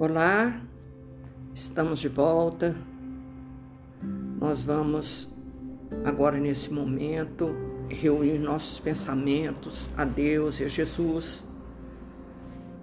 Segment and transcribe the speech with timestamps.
[0.00, 0.62] Olá,
[1.52, 2.72] estamos de volta.
[4.38, 5.28] Nós vamos
[6.04, 7.48] agora nesse momento
[7.88, 11.44] reunir nossos pensamentos a Deus e a Jesus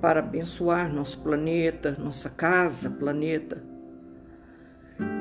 [0.02, 3.64] para abençoar nosso planeta, nossa casa, planeta.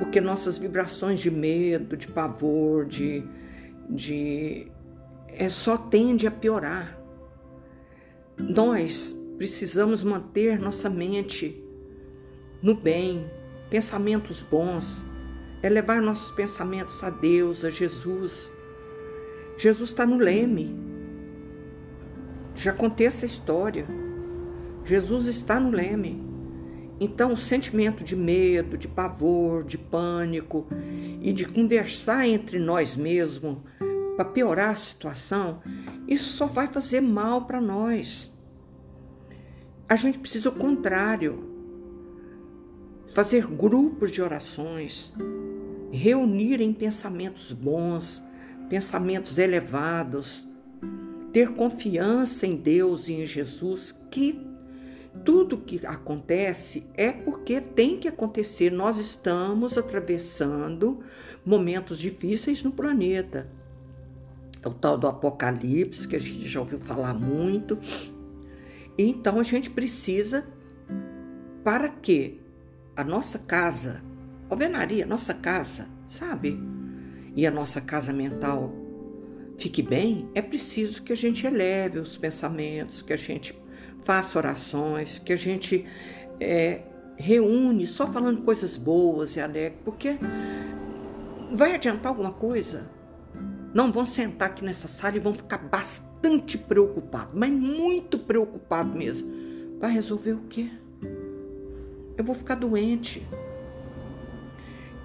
[0.01, 3.23] Porque nossas vibrações de medo, de pavor, de,
[3.89, 4.67] de
[5.29, 6.99] é, só tende a piorar.
[8.37, 11.64] Nós precisamos manter nossa mente
[12.65, 13.31] no bem,
[13.69, 15.05] pensamentos bons,
[15.63, 18.51] é levar nossos pensamentos a Deus, a Jesus.
[19.59, 20.75] Jesus está no leme.
[22.55, 23.87] Já contei essa história.
[24.83, 26.25] Jesus está no leme.
[26.99, 30.67] Então, o sentimento de medo, de pavor, de pânico
[31.21, 33.59] e de conversar entre nós mesmos
[34.17, 35.61] para piorar a situação,
[36.09, 38.33] isso só vai fazer mal para nós.
[39.87, 41.54] A gente precisa o contrário
[43.15, 45.15] fazer grupos de orações,
[45.93, 48.23] reunir em pensamentos bons,
[48.69, 50.47] pensamentos elevados,
[51.33, 54.45] ter confiança em Deus e em Jesus, que
[55.25, 58.73] tudo que acontece é porque tem que acontecer.
[58.73, 60.99] Nós estamos atravessando
[61.47, 63.49] momentos difíceis no planeta.
[64.61, 67.79] É o tal do apocalipse, que a gente já ouviu falar muito.
[68.99, 70.45] Então a gente precisa,
[71.63, 72.41] para quê?
[72.97, 74.03] A nossa casa,
[74.49, 76.61] alvenaria, nossa casa, sabe?
[77.35, 78.73] E a nossa casa mental
[79.59, 83.57] fique bem, é preciso que a gente eleve os pensamentos, que a gente
[84.03, 85.87] faça orações, que a gente
[86.41, 86.83] é,
[87.17, 90.17] reúne só falando coisas boas e alegres, porque
[91.53, 92.91] vai adiantar alguma coisa?
[93.73, 99.29] Não vão sentar aqui nessa sala e vão ficar bastante preocupados, mas muito preocupados mesmo.
[99.81, 100.71] Vai resolver o quê?
[102.17, 103.27] Eu vou ficar doente.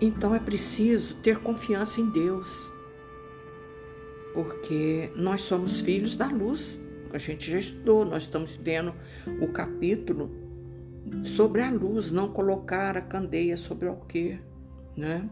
[0.01, 2.71] Então é preciso ter confiança em Deus,
[4.33, 6.79] porque nós somos filhos da luz.
[7.11, 8.93] A gente já estudou, nós estamos vendo
[9.41, 10.31] o capítulo
[11.23, 14.41] sobre a luz, não colocar a candeia sobre o alqueire,
[14.95, 15.29] né?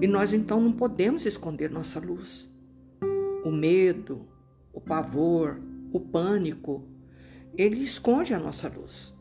[0.00, 2.50] E nós então não podemos esconder nossa luz.
[3.44, 4.26] O medo,
[4.72, 5.60] o pavor,
[5.92, 6.84] o pânico,
[7.56, 9.11] ele esconde a nossa luz.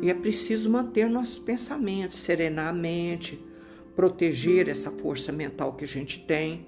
[0.00, 3.44] E é preciso manter nossos pensamentos, serenar a mente,
[3.94, 6.66] proteger essa força mental que a gente tem,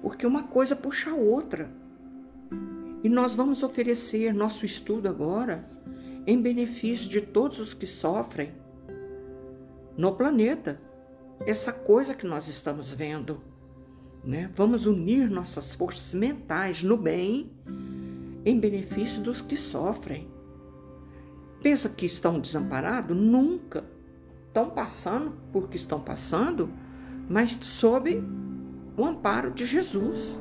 [0.00, 1.70] porque uma coisa puxa a outra.
[3.02, 5.68] E nós vamos oferecer nosso estudo agora
[6.26, 8.52] em benefício de todos os que sofrem
[9.96, 10.80] no planeta.
[11.46, 13.42] Essa coisa que nós estamos vendo.
[14.22, 14.50] Né?
[14.54, 17.50] Vamos unir nossas forças mentais no bem
[18.44, 20.28] em benefício dos que sofrem.
[21.62, 23.16] Pensa que estão desamparados?
[23.16, 23.84] Nunca.
[24.48, 26.70] Estão passando porque estão passando,
[27.28, 28.22] mas sob
[28.96, 30.40] o amparo de Jesus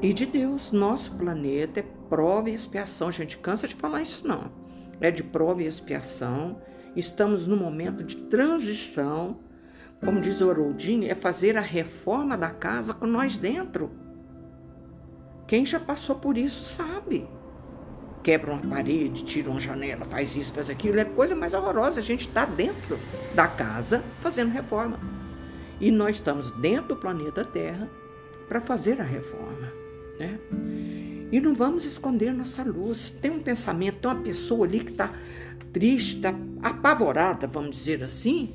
[0.00, 0.72] e de Deus.
[0.72, 3.08] Nosso planeta é prova e expiação.
[3.08, 4.52] A gente cansa de falar isso, não.
[5.00, 6.60] É de prova e expiação.
[6.94, 9.40] Estamos num momento de transição.
[10.04, 13.90] Como diz o Haroldini, é fazer a reforma da casa com nós dentro.
[15.46, 17.26] Quem já passou por isso sabe
[18.22, 22.00] quebra uma parede, tira uma janela, faz isso, faz aquilo, é coisa mais horrorosa.
[22.00, 22.98] A gente está dentro
[23.34, 24.98] da casa fazendo reforma.
[25.80, 27.88] E nós estamos dentro do planeta Terra
[28.48, 29.72] para fazer a reforma.
[30.18, 30.38] Né?
[31.32, 33.10] E não vamos esconder nossa luz.
[33.10, 35.12] Tem um pensamento, tem uma pessoa ali que está
[35.72, 38.54] triste, está apavorada, vamos dizer assim.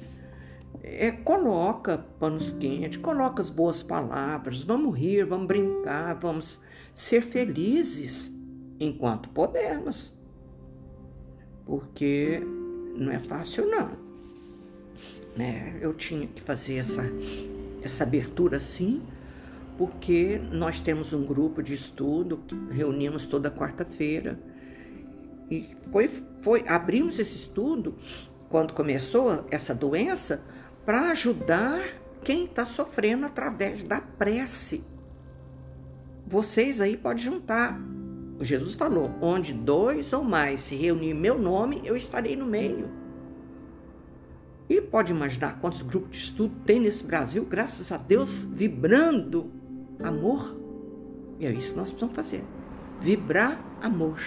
[0.81, 6.61] É, coloca panos quentes, coloca as boas palavras, vamos rir, vamos brincar, vamos
[6.93, 8.36] ser felizes
[8.79, 10.13] enquanto podemos.
[11.65, 12.41] Porque
[12.95, 13.91] não é fácil, não.
[15.35, 15.77] Né?
[15.81, 17.03] Eu tinha que fazer essa,
[17.81, 19.01] essa abertura sim,
[19.77, 22.39] porque nós temos um grupo de estudo,
[22.71, 24.39] reunimos toda quarta-feira.
[25.49, 26.09] E foi,
[26.41, 27.95] foi, abrimos esse estudo
[28.49, 30.41] quando começou essa doença
[30.85, 31.81] para ajudar
[32.23, 34.83] quem está sofrendo através da prece.
[36.25, 37.79] Vocês aí podem juntar
[38.43, 42.89] Jesus falou: onde dois ou mais se reunir em meu nome, eu estarei no meio.
[44.69, 49.51] E pode imaginar quantos grupos de estudo tem nesse Brasil, graças a Deus, vibrando
[50.03, 50.55] amor.
[51.39, 52.43] E é isso que nós precisamos fazer:
[52.99, 54.19] vibrar amor.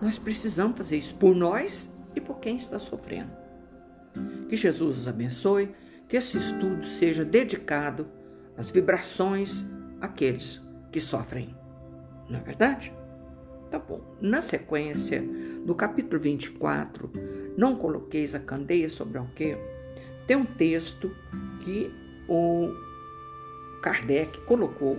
[0.00, 3.32] Nós precisamos fazer isso por nós e por quem está sofrendo.
[4.48, 5.74] Que Jesus os abençoe,
[6.08, 8.08] que esse estudo seja dedicado
[8.56, 9.66] às vibrações
[10.00, 10.60] àqueles
[10.90, 11.59] que sofrem
[12.30, 12.92] não é verdade?
[13.70, 14.00] Tá bom.
[14.20, 15.22] Na sequência,
[15.64, 17.10] No capítulo 24,
[17.56, 19.58] não coloqueis a candeia sobre o quê?
[20.26, 21.14] Tem um texto
[21.62, 21.92] que
[22.26, 22.72] o
[23.82, 24.96] Kardec colocou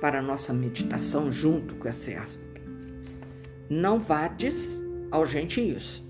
[0.00, 2.60] para a nossa meditação junto com esse assunto.
[3.70, 6.02] Não vades aos gentios,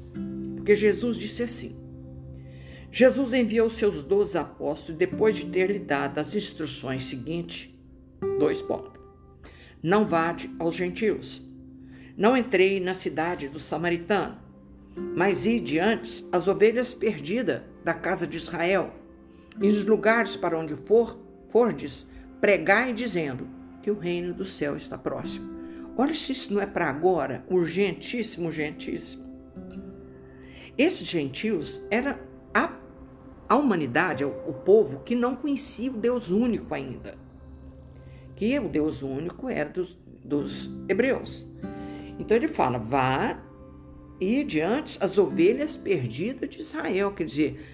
[0.56, 1.76] porque Jesus disse assim:
[2.90, 7.70] Jesus enviou seus doze apóstolos depois de ter lhe dado as instruções seguintes,
[8.38, 8.95] dois pontos.
[9.82, 11.42] Não vade aos gentios.
[12.16, 14.38] Não entrei na cidade do samaritano,
[15.14, 18.92] mas ide antes as ovelhas perdidas da casa de Israel.
[19.60, 21.18] E nos lugares para onde for,
[21.48, 22.06] fordes,
[22.40, 23.46] pregai dizendo
[23.82, 25.56] que o reino do céu está próximo.
[25.96, 29.24] Olha se isso não é para agora, urgentíssimo, urgentíssimo.
[30.76, 32.20] Esses gentios era
[32.52, 32.70] a,
[33.48, 37.16] a humanidade, o, o povo que não conhecia o Deus único ainda.
[38.36, 41.46] Que o Deus único era dos, dos hebreus.
[42.18, 43.38] Então ele fala: vá
[44.20, 47.12] e diante as ovelhas perdidas de Israel.
[47.12, 47.66] Quer dizer,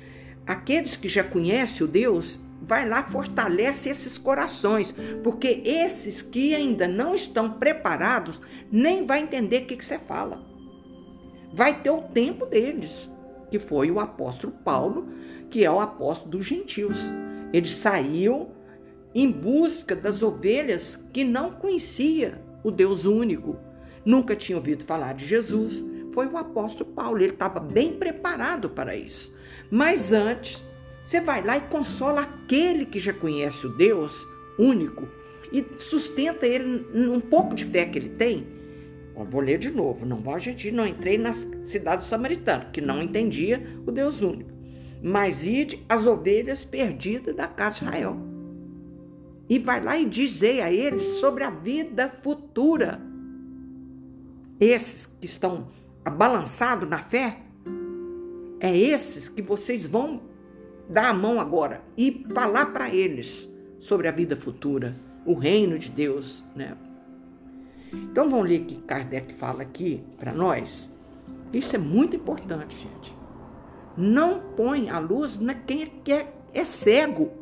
[0.47, 6.87] aqueles que já conhecem o Deus, vai lá, fortalece esses corações, porque esses que ainda
[6.87, 10.41] não estão preparados nem vai entender o que, que você fala.
[11.53, 13.11] Vai ter o tempo deles,
[13.50, 15.08] que foi o apóstolo Paulo,
[15.50, 17.12] que é o apóstolo dos gentios.
[17.53, 18.50] Ele saiu
[19.14, 23.59] em busca das ovelhas que não conhecia o Deus único,
[24.05, 25.85] nunca tinha ouvido falar de Jesus.
[26.12, 29.35] Foi o apóstolo Paulo, ele estava bem preparado para isso.
[29.70, 30.64] Mas antes,
[31.03, 34.26] você vai lá e consola aquele que já conhece o Deus
[34.59, 35.09] único
[35.53, 38.47] e sustenta ele num pouco de fé que ele tem.
[39.17, 40.06] Eu vou ler de novo.
[40.06, 44.50] Não vou a gente não entrei na cidade samaritana, que não entendia o Deus único.
[45.03, 48.31] Mas ide as ovelhas perdidas da casa de Israel.
[49.52, 52.99] E vai lá e dizei a eles sobre a vida futura.
[54.58, 55.69] Esses que estão
[56.02, 57.37] abalançados na fé,
[58.58, 60.22] é esses que vocês vão
[60.88, 63.46] dar a mão agora e falar para eles
[63.78, 64.96] sobre a vida futura,
[65.26, 66.75] o reino de Deus, né?
[67.93, 70.90] Então vamos ler que Kardec fala aqui para nós.
[71.52, 73.14] Isso é muito importante, gente.
[73.98, 77.42] Não põe a luz na quem quer, é cego.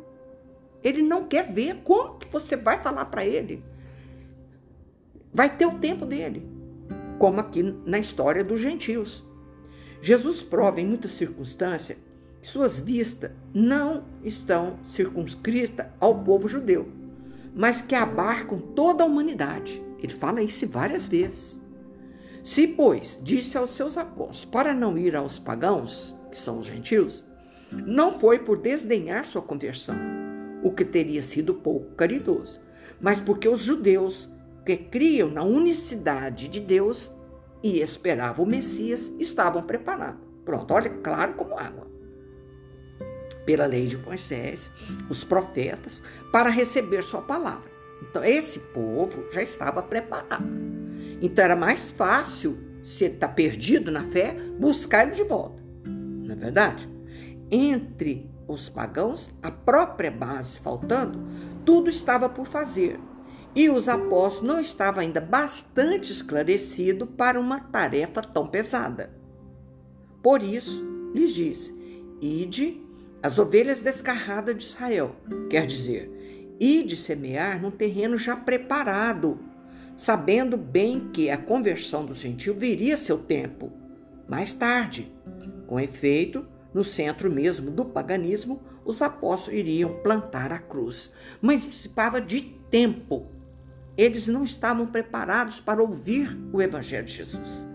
[0.82, 3.62] Ele não quer ver como que você vai falar para ele.
[5.32, 6.46] Vai ter o tempo dele,
[7.18, 9.24] como aqui na história dos gentios.
[10.02, 11.98] Jesus prova em muitas circunstâncias
[12.42, 16.88] suas vistas não estão circunscritas ao povo judeu,
[17.54, 19.82] mas que abarcam toda a humanidade.
[19.98, 21.60] Ele fala isso várias vezes.
[22.42, 27.24] Se, pois, disse aos seus apóstolos para não ir aos pagãos, que são os gentios,
[27.70, 29.94] não foi por desdenhar sua conversão,
[30.62, 32.60] o que teria sido pouco caridoso,
[33.00, 34.28] mas porque os judeus
[34.64, 37.10] que criam na unicidade de Deus
[37.62, 40.20] e esperavam o Messias estavam preparados.
[40.44, 41.90] Pronto, olha, claro como água
[43.50, 44.70] pela lei de Moisés,
[45.08, 47.68] os profetas, para receber sua palavra.
[48.00, 50.46] Então, esse povo já estava preparado.
[51.20, 55.60] Então, era mais fácil, se ele está perdido na fé, buscar ele de volta.
[55.84, 56.88] Não é verdade?
[57.50, 61.20] Entre os pagãos, a própria base faltando,
[61.64, 62.98] tudo estava por fazer.
[63.54, 69.10] E os apóstolos não estavam ainda bastante esclarecidos para uma tarefa tão pesada.
[70.22, 71.74] Por isso, lhes disse:
[72.20, 72.80] Ide
[73.22, 75.16] as ovelhas descarradas de Israel,
[75.48, 79.38] quer dizer, e de semear num terreno já preparado,
[79.96, 83.72] sabendo bem que a conversão do gentil viria seu tempo,
[84.28, 85.12] mais tarde.
[85.66, 92.20] Com efeito, no centro mesmo do paganismo, os apóstolos iriam plantar a cruz, mas participava
[92.20, 93.26] de tempo.
[93.96, 97.66] Eles não estavam preparados para ouvir o evangelho de Jesus.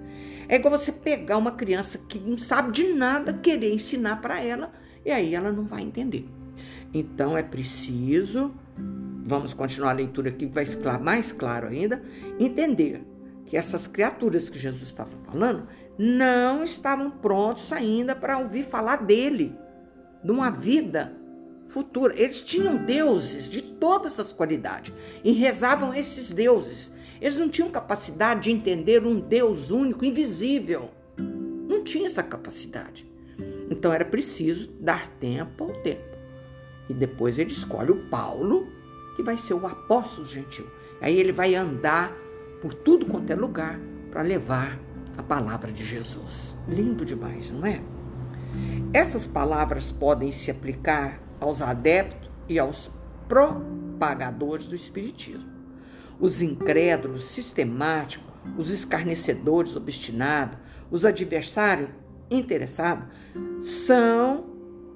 [0.48, 4.72] É igual você pegar uma criança que não sabe de nada, querer ensinar para ela
[5.04, 6.28] e aí ela não vai entender.
[6.94, 8.54] Então é preciso,
[9.26, 12.02] vamos continuar a leitura aqui, vai ficar mais claro ainda,
[12.40, 13.04] entender
[13.46, 19.56] que essas criaturas que Jesus estava falando não estavam prontos ainda para ouvir falar dele,
[20.24, 21.14] de uma vida
[21.68, 22.14] futura.
[22.20, 26.92] Eles tinham deuses de todas as qualidades e rezavam esses deuses.
[27.22, 30.90] Eles não tinham capacidade de entender um Deus único, invisível.
[31.18, 33.10] Não tinha essa capacidade.
[33.70, 36.16] Então era preciso dar tempo ao tempo.
[36.90, 38.68] E depois ele escolhe o Paulo,
[39.16, 40.68] que vai ser o apóstolo gentil.
[41.02, 42.14] Aí ele vai andar
[42.62, 43.80] por tudo quanto é lugar
[44.12, 44.80] para levar
[45.18, 46.56] a palavra de Jesus.
[46.68, 47.82] Lindo demais, não é?
[48.94, 52.90] Essas palavras podem se aplicar aos adeptos e aos
[53.28, 55.56] propagadores do Espiritismo.
[56.20, 60.58] os incrédulos sistemáticos, os escarnecedores obstinados,
[60.90, 61.90] os adversários
[62.30, 63.06] interessados,
[63.60, 64.46] são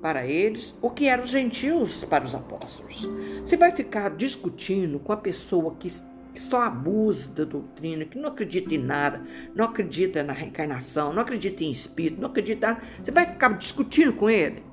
[0.01, 3.07] para eles o que eram os gentios para os apóstolos.
[3.41, 5.91] Você vai ficar discutindo com a pessoa que
[6.39, 9.21] só abusa da doutrina, que não acredita em nada,
[9.55, 12.79] não acredita na reencarnação, não acredita em espírito, não acredita.
[13.03, 14.63] Você vai ficar discutindo com ele?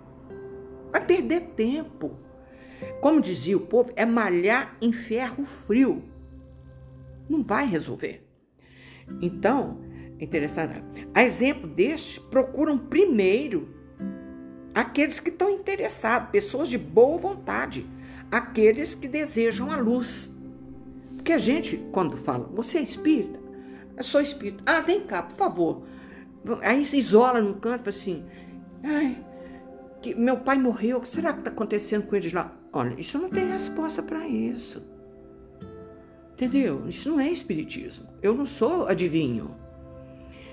[0.90, 2.18] Vai perder tempo.
[3.00, 6.04] Como dizia o povo, é malhar em ferro frio.
[7.28, 8.26] Não vai resolver.
[9.20, 9.80] Então,
[10.20, 10.82] interessante.
[11.14, 13.74] A exemplo deste, procuram primeiro
[14.74, 17.86] aqueles que estão interessados, pessoas de boa vontade,
[18.30, 20.35] aqueles que desejam a luz.
[21.26, 23.40] Porque a gente, quando fala, você é espírita?
[23.96, 24.62] Eu sou espírita.
[24.64, 25.82] Ah, vem cá, por favor.
[26.62, 28.24] Aí se isola num canto fala assim:
[28.84, 29.18] ai,
[30.00, 32.56] que meu pai morreu, o que será que está acontecendo com eles lá?
[32.72, 34.86] Olha, isso não tem resposta para isso.
[36.34, 36.88] Entendeu?
[36.88, 38.06] Isso não é espiritismo.
[38.22, 39.52] Eu não sou adivinho.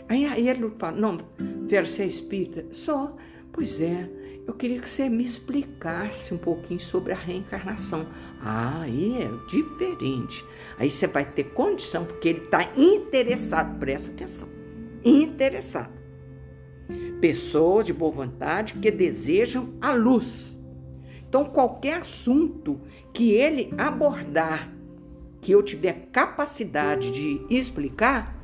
[0.10, 1.18] Aí, aí ele fala: Não,
[1.70, 2.66] você é espírita?
[2.72, 3.16] Sou.
[3.52, 4.10] Pois é,
[4.46, 8.08] eu queria que você me explicasse um pouquinho sobre a reencarnação.
[8.42, 10.44] Ah, aí é diferente.
[10.78, 14.50] Aí você vai ter condição, porque ele está interessado, presta atenção.
[15.04, 15.92] Interessado.
[17.22, 20.60] Pessoas de boa vontade que desejam a luz.
[21.28, 22.82] Então, qualquer assunto
[23.14, 24.72] que ele abordar,
[25.40, 28.38] que eu tiver capacidade de explicar,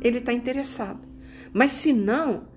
[0.00, 1.00] ele está interessado.
[1.52, 2.48] Mas se não,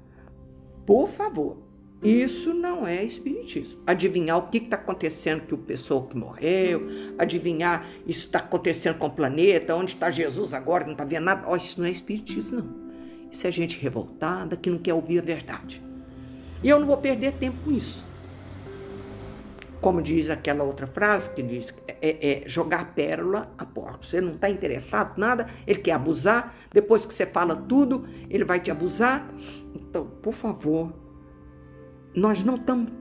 [0.86, 1.69] por favor,
[2.02, 3.82] isso não é espiritismo.
[3.86, 6.82] Adivinhar o que está acontecendo com o pessoa que morreu,
[7.18, 11.46] adivinhar isso está acontecendo com o planeta, onde está Jesus agora, não está vendo nada.
[11.48, 12.90] Oh, isso não é espiritismo, não.
[13.30, 15.84] Isso é gente revoltada que não quer ouvir a verdade.
[16.64, 18.04] E eu não vou perder tempo com isso.
[19.82, 24.06] Como diz aquela outra frase que diz é, é jogar pérola a porco.
[24.06, 26.54] Você não está interessado em nada, ele quer abusar.
[26.72, 29.30] Depois que você fala tudo, ele vai te abusar.
[29.74, 30.94] Então, por favor,
[32.16, 32.92] nós não estamos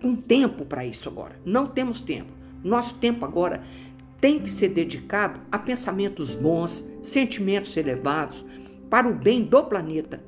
[0.00, 1.36] com tempo para isso agora.
[1.44, 2.32] Não temos tempo.
[2.62, 3.62] Nosso tempo agora
[4.20, 8.44] tem que ser dedicado a pensamentos bons, sentimentos elevados,
[8.88, 10.20] para o bem do planeta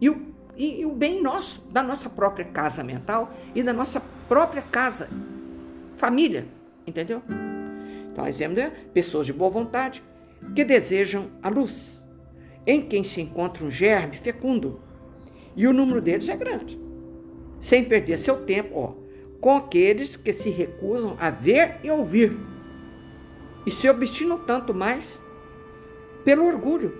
[0.00, 0.20] e o,
[0.56, 5.08] e, e o bem nosso, da nossa própria casa mental e da nossa própria casa,
[5.96, 6.46] família,
[6.86, 7.22] entendeu?
[8.10, 10.02] Então, exemplo é pessoas de boa vontade
[10.54, 12.02] que desejam a luz,
[12.66, 14.80] em quem se encontra um germe fecundo,
[15.54, 16.89] e o número deles é grande
[17.60, 18.94] sem perder seu tempo ó,
[19.40, 22.36] com aqueles que se recusam a ver e ouvir
[23.66, 25.20] e se obstinam tanto mais
[26.24, 26.92] pelo orgulho.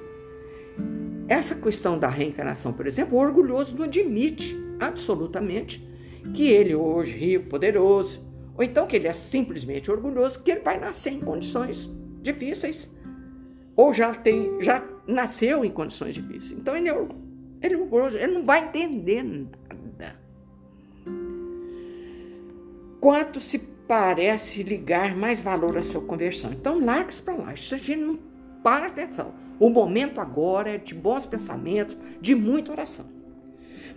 [1.29, 5.87] Essa questão da reencarnação, por exemplo, o orgulhoso não admite absolutamente
[6.35, 8.21] que ele hoje rico, poderoso,
[8.57, 11.91] ou então que ele é simplesmente orgulhoso, que ele vai nascer em condições
[12.21, 12.91] difíceis,
[13.77, 16.59] ou já tem, já nasceu em condições difíceis.
[16.59, 17.09] Então ele é,
[17.63, 19.23] ele é orgulhoso, ele não vai entender
[23.01, 26.53] quanto se parece ligar mais valor à sua conversão.
[26.53, 27.53] Então, larga isso para lá.
[27.55, 28.19] Isso a gente não
[28.63, 29.33] para atenção.
[29.59, 33.07] O momento agora é de bons pensamentos, de muita oração.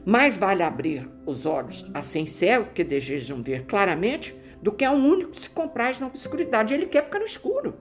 [0.06, 4.92] Mais vale abrir os olhos a sem cego, que desejam ver claramente, do que a
[4.92, 6.74] um único que se compraz na obscuridade.
[6.74, 7.76] Ele quer ficar no escuro.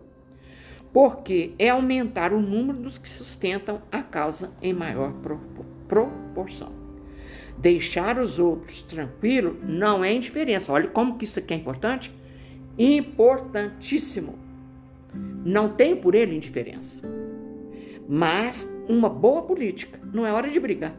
[0.93, 5.14] Porque é aumentar o número dos que sustentam a causa em maior
[5.88, 6.82] proporção.
[7.59, 10.73] Deixar os outros tranquilos não é indiferença.
[10.73, 12.12] Olha como que isso aqui é importante.
[12.78, 14.38] Importantíssimo.
[15.44, 17.00] Não tem por ele indiferença.
[18.09, 19.99] Mas uma boa política.
[20.12, 20.94] Não é hora de brigar.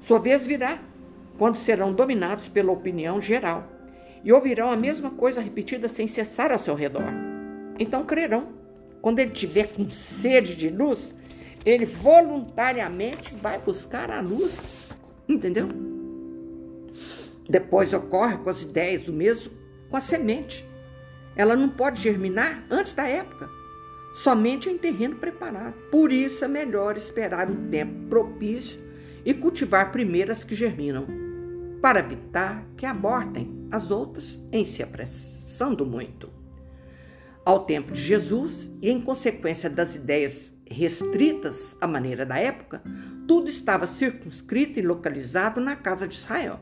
[0.00, 0.78] Sua vez virá
[1.38, 3.64] quando serão dominados pela opinião geral
[4.24, 7.04] e ouvirão a mesma coisa repetida sem cessar ao seu redor.
[7.78, 8.48] Então crerão.
[9.00, 11.14] Quando ele tiver com sede de luz,
[11.64, 14.90] ele voluntariamente vai buscar a luz
[15.28, 15.68] Entendeu?
[17.48, 19.52] Depois ocorre com as ideias o mesmo
[19.88, 20.68] com a semente.
[21.36, 23.48] Ela não pode germinar antes da época,
[24.14, 25.74] somente em terreno preparado.
[25.90, 28.80] Por isso é melhor esperar um tempo propício
[29.24, 31.06] e cultivar primeiro as que germinam,
[31.82, 36.30] para evitar que abortem as outras em se apressando muito.
[37.44, 42.82] Ao tempo de Jesus, e em consequência das ideias restritas à maneira da época,
[43.26, 46.60] tudo estava circunscrito e localizado na casa de Israel,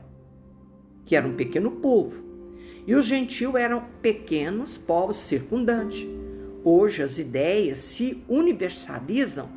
[1.05, 2.23] que era um pequeno povo,
[2.87, 6.07] e os gentios eram pequenos povos circundantes.
[6.63, 9.49] Hoje as ideias se universalizam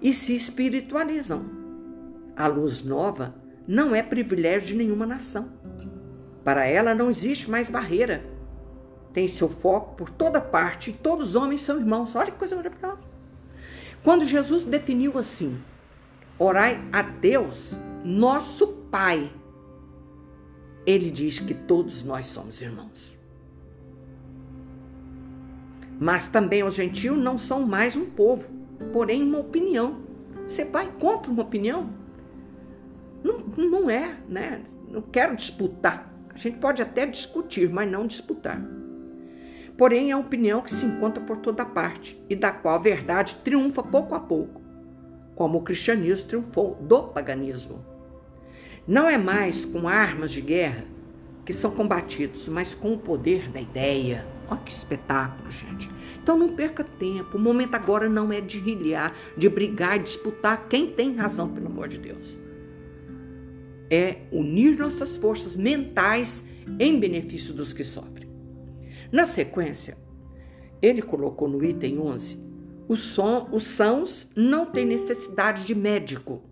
[0.00, 1.44] e se espiritualizam.
[2.36, 3.34] A luz nova
[3.66, 5.50] não é privilégio de nenhuma nação.
[6.44, 8.36] Para ela não existe mais barreira
[9.16, 12.14] tem seu foco por toda parte, e todos os homens são irmãos.
[12.14, 13.08] Olha que coisa maravilhosa.
[14.04, 15.58] Quando Jesus definiu assim:
[16.38, 19.30] orai a Deus, nosso Pai,
[20.86, 23.18] ele diz que todos nós somos irmãos.
[25.98, 28.50] Mas também os gentios não são mais um povo,
[28.92, 30.02] porém uma opinião.
[30.46, 31.90] Você vai contra uma opinião?
[33.24, 34.62] Não, não é, né?
[34.88, 36.12] Não quero disputar.
[36.32, 38.62] A gente pode até discutir, mas não disputar.
[39.76, 43.36] Porém, é uma opinião que se encontra por toda parte e da qual a verdade
[43.36, 44.62] triunfa pouco a pouco,
[45.36, 47.84] como o cristianismo triunfou do paganismo.
[48.88, 50.84] Não é mais com armas de guerra
[51.44, 54.26] que são combatidos, mas com o poder da ideia.
[54.50, 55.88] Olha que espetáculo, gente.
[56.20, 57.36] Então não perca tempo.
[57.36, 61.86] O momento agora não é de rilhar, de brigar, disputar quem tem razão, pelo amor
[61.86, 62.46] de Deus
[63.90, 66.44] é unir nossas forças mentais
[66.78, 68.28] em benefício dos que sofrem.
[69.12, 69.96] Na sequência,
[70.82, 72.38] ele colocou no item 11:
[72.88, 76.42] os, som, os sãos não têm necessidade de médico.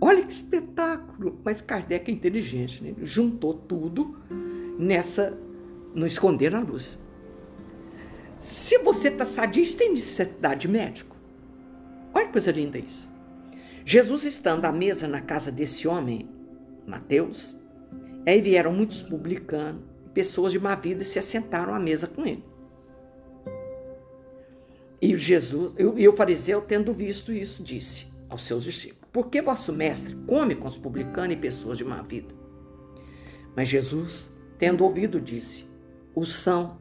[0.00, 1.40] Olha que espetáculo!
[1.44, 2.90] Mas Kardec é inteligente, né?
[2.90, 4.16] Ele juntou tudo
[4.78, 5.36] nessa,
[5.94, 6.98] no esconder a luz.
[8.38, 11.16] Se você está sadista, tem necessidade de médico.
[12.14, 13.10] Olha que coisa linda isso.
[13.84, 16.28] Jesus estando à mesa na casa desse homem,
[16.86, 17.56] Mateus,
[18.26, 19.82] aí vieram muitos publicanos,
[20.14, 22.44] pessoas de má vida e se assentaram à mesa com ele.
[25.00, 29.72] E Jesus, e o fariseu, tendo visto isso, disse aos seus discípulos: Por que vosso
[29.72, 32.34] mestre come com os publicanos e pessoas de má vida?
[33.54, 35.68] Mas Jesus, tendo ouvido, disse:
[36.14, 36.78] Os são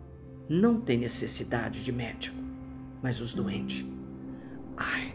[0.50, 2.38] não têm necessidade de médico,
[3.02, 3.86] mas os doentes.
[4.76, 5.14] Ai,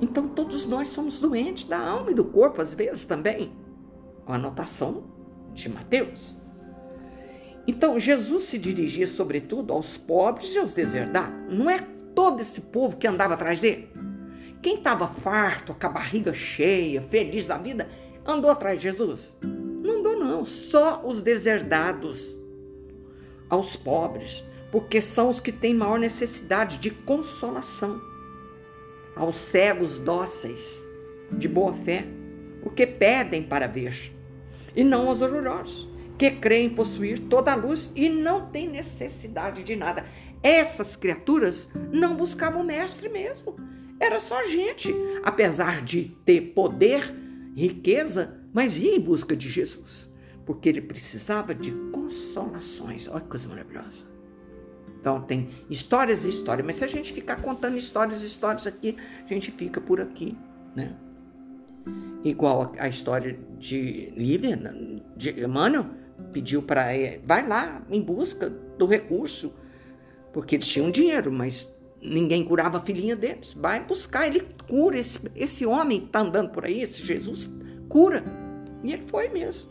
[0.00, 3.52] então todos nós somos doentes da alma e do corpo, às vezes também
[4.26, 5.04] a anotação
[5.52, 6.36] de Mateus.
[7.66, 11.34] Então, Jesus se dirigia, sobretudo, aos pobres e aos deserdados.
[11.48, 11.78] Não é
[12.14, 13.88] todo esse povo que andava atrás dele.
[14.60, 17.88] Quem estava farto, com a barriga cheia, feliz da vida,
[18.26, 19.36] andou atrás de Jesus?
[19.42, 20.44] Não andou, não.
[20.44, 22.34] Só os deserdados,
[23.48, 28.00] aos pobres, porque são os que têm maior necessidade de consolação.
[29.16, 30.62] Aos cegos dóceis,
[31.30, 32.04] de boa fé,
[32.62, 34.12] porque pedem para ver
[34.74, 39.76] e não aos orgulhosos, que creem possuir toda a luz e não têm necessidade de
[39.76, 40.06] nada.
[40.42, 43.56] Essas criaturas não buscavam o mestre mesmo.
[43.98, 47.14] Era só gente, apesar de ter poder,
[47.54, 50.10] riqueza, mas ia em busca de Jesus,
[50.44, 53.08] porque ele precisava de consolações.
[53.08, 54.06] Olha que coisa maravilhosa.
[55.00, 58.96] Então tem histórias e histórias, mas se a gente ficar contando histórias e histórias aqui,
[59.24, 60.36] a gente fica por aqui,
[60.74, 60.96] né?
[62.24, 64.58] igual a, história de Lívia,
[65.16, 65.86] de Emmanuel,
[66.34, 66.86] pediu para
[67.24, 69.52] vai lá em busca do recurso,
[70.32, 73.54] porque eles tinham dinheiro, mas ninguém curava a filhinha deles.
[73.54, 74.98] Vai buscar, ele cura.
[74.98, 77.48] Esse, esse homem que está andando por aí, esse Jesus,
[77.88, 78.24] cura.
[78.82, 79.70] E ele foi mesmo.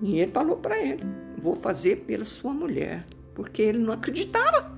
[0.00, 1.02] E ele falou para ele:
[1.36, 4.70] Vou fazer pela sua mulher, porque ele não acreditava.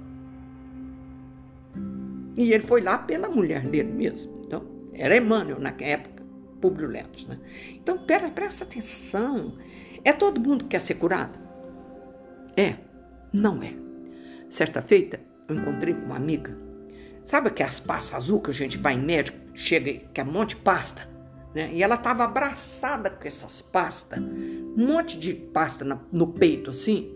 [2.37, 4.43] E ele foi lá pela mulher dele mesmo.
[4.47, 6.25] Então, era Emmanuel na época.
[6.61, 7.27] Públio Lentos.
[7.27, 7.39] Né?
[7.75, 9.59] Então, pera, presta atenção.
[10.05, 11.39] É todo mundo que quer ser curado?
[12.57, 12.75] É,
[13.33, 13.73] não é.
[14.51, 16.57] Certa feita, eu encontrei com uma amiga.
[17.25, 20.31] Sabe que as pastas azul que a gente vai em médico, chega que é um
[20.31, 21.09] monte de pasta?
[21.55, 21.71] Né?
[21.73, 27.13] E ela estava abraçada com essas pastas, um monte de pasta no peito, assim,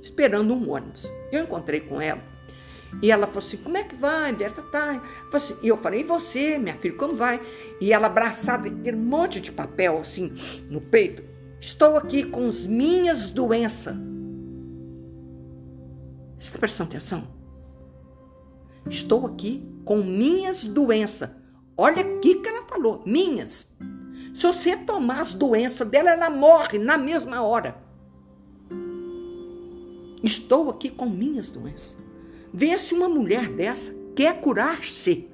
[0.00, 1.10] esperando um ônibus.
[1.30, 2.32] Eu encontrei com ela
[3.00, 4.60] e ela falou assim: Como é que vai, Berta?
[4.62, 5.00] Tá.
[5.32, 7.40] Assim, e eu falei: E você, minha filha, como vai?
[7.80, 10.32] E ela abraçada, aquele monte de papel assim
[10.68, 11.22] no peito.
[11.62, 13.96] Estou aqui com as minhas doenças.
[16.36, 17.22] Está prestando atenção?
[18.90, 21.30] Estou aqui com minhas doenças.
[21.76, 23.70] Olha aqui que ela falou: minhas.
[24.34, 27.80] Se você tomar as doenças dela, ela morre na mesma hora.
[30.20, 31.96] Estou aqui com minhas doenças.
[32.52, 35.30] Vê se uma mulher dessa quer curar-se.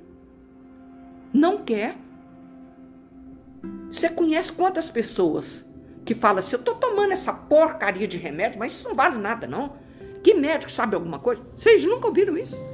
[1.33, 1.97] Não quer.
[3.91, 5.67] Você conhece quantas pessoas
[6.09, 9.47] que falam assim: eu estou tomando essa porcaria de remédio, mas isso não vale nada,
[9.47, 9.75] não.
[10.23, 11.42] Que médico sabe alguma coisa?
[11.55, 12.64] Vocês nunca ouviram isso?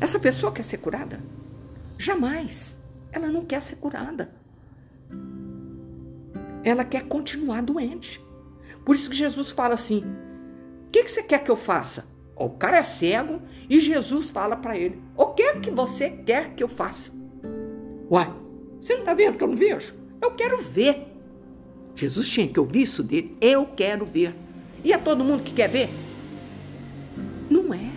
[0.00, 1.20] Essa pessoa quer ser curada?
[1.98, 2.80] Jamais.
[3.12, 4.32] Ela não quer ser curada.
[6.64, 8.24] Ela quer continuar doente.
[8.86, 10.02] Por isso que Jesus fala assim:
[10.86, 12.06] o que, que você quer que eu faça?
[12.34, 16.54] O cara é cego e Jesus fala para ele: O que é que você quer
[16.54, 17.12] que eu faça?
[18.10, 18.32] Uai,
[18.80, 19.94] você não está vendo que eu não vejo?
[20.22, 21.09] Eu quero ver.
[22.00, 23.36] Jesus tinha que ouvir isso dele.
[23.40, 24.34] Eu quero ver.
[24.82, 25.90] E é todo mundo que quer ver?
[27.50, 27.90] Não é.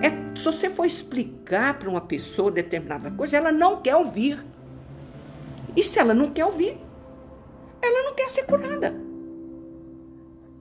[0.00, 4.38] é se você for explicar para uma pessoa determinada coisa, ela não quer ouvir.
[5.76, 6.76] E se ela não quer ouvir,
[7.82, 8.94] ela não quer ser curada.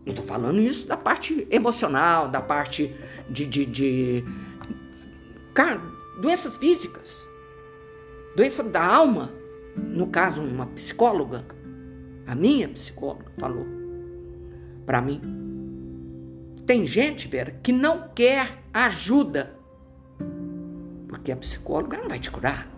[0.05, 2.93] Eu estou falando isso da parte emocional, da parte
[3.29, 4.25] de, de, de
[5.53, 5.79] cara,
[6.19, 7.27] doenças físicas,
[8.35, 9.31] doença da alma.
[9.75, 11.45] No caso, uma psicóloga,
[12.25, 13.65] a minha psicóloga falou
[14.85, 15.21] para mim.
[16.65, 19.55] Tem gente, Vera, que não quer ajuda,
[21.07, 22.69] porque a psicóloga não vai te curar.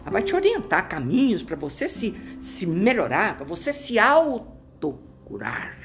[0.00, 5.76] Ela vai te orientar caminhos para você se, se melhorar, para você se autocurar.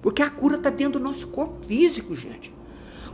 [0.00, 2.52] Porque a cura está dentro do nosso corpo físico, gente.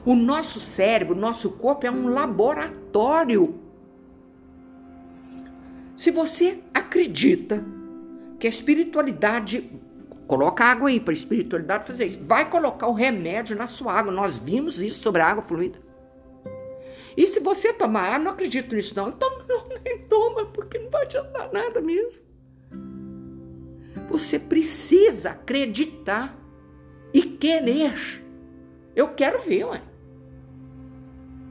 [0.04, 3.58] O nosso cérebro, o nosso corpo é um laboratório.
[5.96, 7.62] Se você acredita
[8.38, 9.70] que a espiritualidade
[10.26, 14.12] coloca água aí para a espiritualidade fazer isso, vai colocar o remédio na sua água.
[14.12, 15.78] Nós vimos isso sobre a água fluida.
[17.16, 20.90] E se você tomar, ah, não acredito nisso não, então não, nem toma, porque não
[20.90, 22.22] vai adiantar nada mesmo.
[24.08, 26.38] Você precisa acreditar
[27.12, 27.94] e querer.
[28.94, 29.82] Eu quero ver, ué.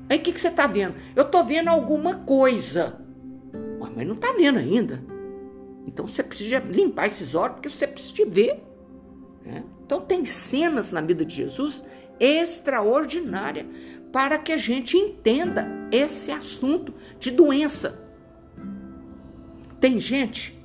[0.10, 0.96] Aí o que, que você está vendo?
[1.16, 3.02] Eu estou vendo alguma coisa.
[3.82, 5.17] Ué, mas não está vendo ainda.
[5.88, 8.62] Então você precisa limpar esses olhos, porque você precisa ver.
[9.44, 9.64] Né?
[9.86, 11.84] Então tem cenas na vida de Jesus
[12.20, 13.66] extraordinárias
[14.12, 18.04] para que a gente entenda esse assunto de doença.
[19.80, 20.58] Tem gente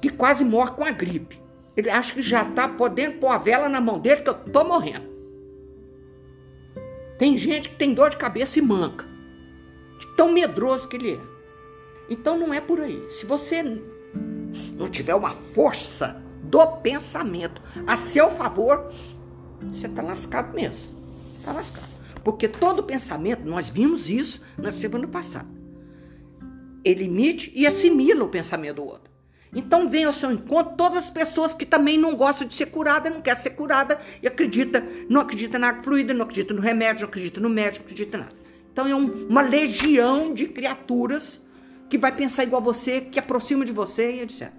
[0.00, 1.42] que quase morre com a gripe.
[1.76, 4.64] Ele acha que já está podendo pôr a vela na mão dele que eu estou
[4.64, 5.08] morrendo.
[7.18, 9.04] Tem gente que tem dor de cabeça e manca.
[9.98, 11.20] De tão medroso que ele é.
[12.08, 13.04] Então não é por aí.
[13.10, 13.62] Se você
[14.76, 18.90] não tiver uma força do pensamento a seu favor,
[19.60, 20.98] você está lascado mesmo.
[21.38, 21.88] Está lascado.
[22.22, 25.48] Porque todo pensamento, nós vimos isso na semana passada,
[26.84, 29.08] ele emite e assimila o pensamento do outro.
[29.54, 33.08] Então vem ao seu encontro todas as pessoas que também não gostam de ser curada,
[33.08, 37.02] não quer ser curada e acredita, não acredita na água fluida, não acredita no remédio,
[37.02, 38.36] não acredita no médico, não acredita em nada.
[38.72, 41.42] Então é um, uma legião de criaturas
[41.88, 44.52] que vai pensar igual a você, que aproxima de você e etc.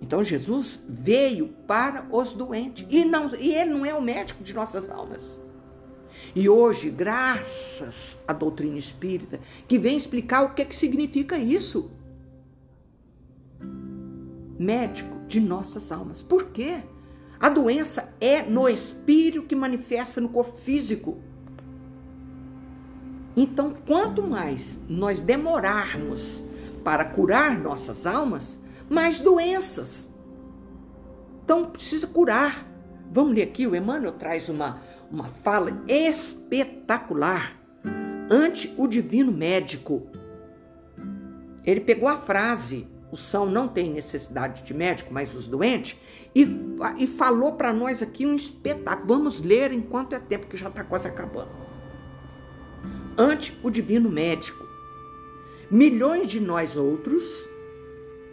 [0.00, 4.52] Então Jesus veio para os doentes e, não, e ele não é o médico de
[4.52, 5.40] nossas almas.
[6.34, 11.90] E hoje, graças à doutrina espírita, que vem explicar o que, é que significa isso
[14.58, 16.22] médico de nossas almas.
[16.22, 16.82] Por quê?
[17.40, 21.18] A doença é no espírito que manifesta no corpo físico.
[23.36, 26.42] Então, quanto mais nós demorarmos
[26.84, 30.10] para curar nossas almas, mais doenças.
[31.44, 32.66] Então, precisa curar.
[33.10, 37.56] Vamos ler aqui, o Emmanuel traz uma, uma fala espetacular
[38.30, 40.06] ante o divino médico.
[41.64, 45.96] Ele pegou a frase o São não tem necessidade de médico, mas os doentes,
[46.34, 46.44] e,
[46.98, 49.06] e falou para nós aqui um espetáculo.
[49.06, 51.63] Vamos ler enquanto é tempo, que já está quase acabando.
[53.16, 54.66] Ante o divino médico,
[55.70, 57.48] milhões de nós outros,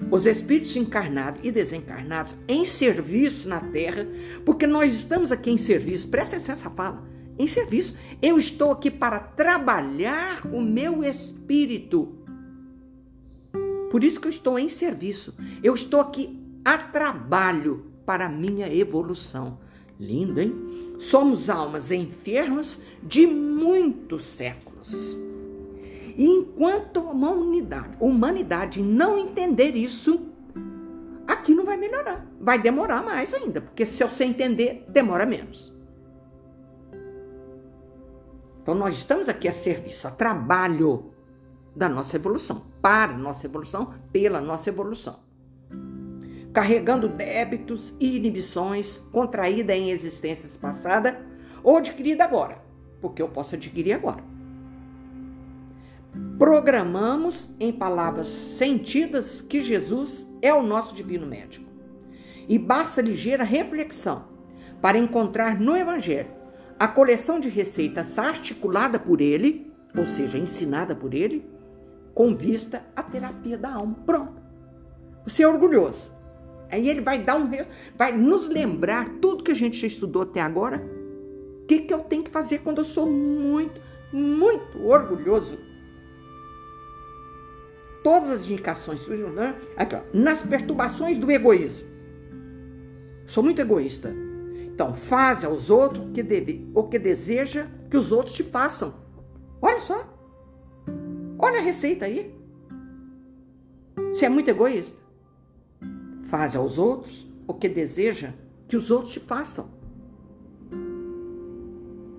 [0.09, 4.07] os espíritos encarnados e desencarnados, em serviço na terra,
[4.45, 7.03] porque nós estamos aqui em serviço, presta atenção essa fala,
[7.37, 7.95] em serviço.
[8.21, 12.21] Eu estou aqui para trabalhar o meu espírito
[13.91, 15.35] por isso que eu estou em serviço.
[15.61, 19.59] Eu estou aqui a trabalho para a minha evolução.
[19.99, 20.53] Lindo, hein?
[20.97, 24.70] Somos almas enfermas de muitos séculos.
[26.17, 30.27] E enquanto uma humanidade, humanidade não entender isso,
[31.27, 32.25] aqui não vai melhorar.
[32.39, 35.73] Vai demorar mais ainda, porque se você entender, demora menos.
[38.61, 41.11] Então nós estamos aqui a serviço, a trabalho
[41.75, 45.19] da nossa evolução, para nossa evolução, pela nossa evolução.
[46.53, 51.15] Carregando débitos e inibições contraída em existências passadas
[51.63, 52.61] ou adquirida agora,
[52.99, 54.30] porque eu posso adquirir agora.
[56.37, 61.69] Programamos em palavras sentidas que Jesus é o nosso divino médico.
[62.49, 64.25] E basta ligeira reflexão
[64.81, 66.29] para encontrar no Evangelho
[66.77, 71.45] a coleção de receitas articulada por ele, ou seja, ensinada por ele,
[72.13, 73.95] com vista à terapia da alma.
[74.05, 74.41] Pronto.
[75.23, 76.11] Você é orgulhoso.
[76.69, 77.49] Aí ele vai dar um
[77.95, 80.81] vai nos lembrar tudo que a gente estudou até agora.
[81.61, 83.79] O que, que eu tenho que fazer quando eu sou muito,
[84.11, 85.70] muito orgulhoso?
[88.03, 89.05] Todas as indicações,
[89.77, 91.87] aqui, ó, nas perturbações do egoísmo.
[93.25, 94.13] Sou muito egoísta.
[94.73, 98.95] Então, faz aos outros o que, deve, o que deseja que os outros te façam.
[99.61, 100.17] Olha só.
[101.37, 102.35] Olha a receita aí.
[104.11, 104.97] Você é muito egoísta.
[106.23, 108.33] Faz aos outros o que deseja
[108.67, 109.69] que os outros te façam.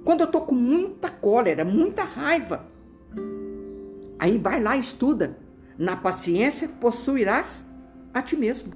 [0.05, 2.66] Quando eu tô com muita cólera, muita raiva,
[4.18, 5.38] aí vai lá e estuda.
[5.79, 7.65] Na paciência possuirás
[8.13, 8.73] a ti mesmo.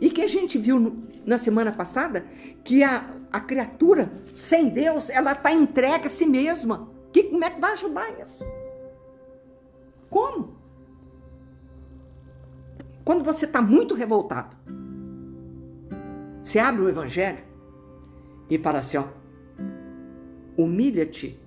[0.00, 2.26] E que a gente viu no, na semana passada
[2.62, 6.88] que a, a criatura sem Deus, ela está entregue a si mesma.
[7.12, 8.44] Que, como é que vai ajudar isso?
[10.10, 10.56] Como?
[13.04, 14.56] Quando você está muito revoltado,
[16.42, 17.44] você abre o Evangelho
[18.48, 19.04] e fala assim: ó,
[20.56, 21.38] humilha-te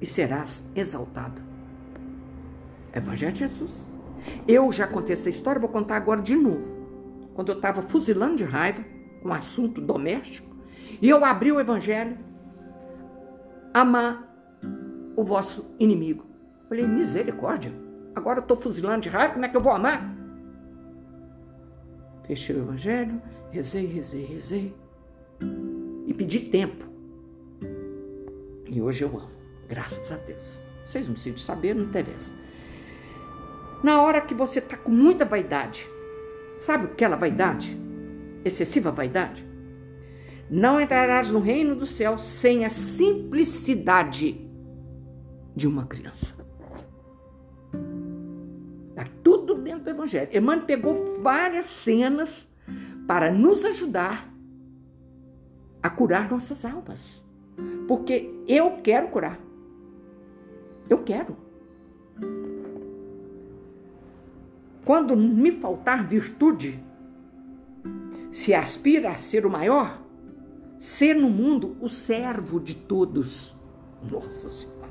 [0.00, 1.42] e serás exaltado.
[2.92, 3.88] Evangelho de Jesus.
[4.46, 6.72] Eu já contei essa história, vou contar agora de novo.
[7.34, 8.84] Quando eu estava fuzilando de raiva,
[9.24, 10.54] um assunto doméstico,
[11.00, 12.16] e eu abri o Evangelho,
[13.72, 14.32] amar
[15.16, 16.24] o vosso inimigo.
[16.68, 17.72] Falei, misericórdia,
[18.14, 20.14] agora eu estou fuzilando de raiva, como é que eu vou amar?
[22.26, 24.74] Fechei o Evangelho, rezei, rezei, rezei,
[26.06, 26.84] e pedi tempo.
[28.66, 29.30] E hoje eu amo,
[29.68, 30.58] graças a Deus.
[30.84, 32.32] Vocês não precisam saber, não interessa.
[33.84, 35.86] Na hora que você está com muita vaidade,
[36.58, 37.78] sabe aquela vaidade?
[38.42, 39.46] Excessiva vaidade?
[40.48, 44.40] Não entrarás no reino do céu sem a simplicidade
[45.54, 46.34] de uma criança.
[48.88, 50.34] Está tudo dentro do Evangelho.
[50.34, 52.48] Emmanuel pegou várias cenas
[53.06, 54.32] para nos ajudar
[55.82, 57.22] a curar nossas almas.
[57.86, 59.38] Porque eu quero curar.
[60.88, 61.43] Eu quero.
[64.84, 66.82] Quando me faltar virtude,
[68.30, 70.02] se aspira a ser o maior,
[70.78, 73.54] ser no mundo o servo de todos.
[74.10, 74.90] Nossa Senhora,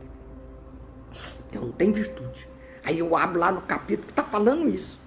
[1.52, 2.50] eu não tenho virtude.
[2.84, 5.00] Aí eu abro lá no capítulo que está falando isso.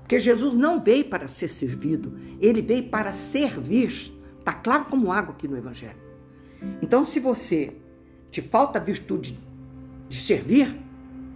[0.00, 4.12] Porque Jesus não veio para ser servido, ele veio para servir.
[4.38, 6.02] Está claro como água aqui no Evangelho.
[6.82, 7.76] Então, se você
[8.30, 9.38] te falta virtude
[10.08, 10.78] de servir,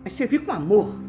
[0.03, 1.08] vai servir com amor.